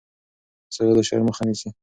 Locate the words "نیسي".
1.47-1.69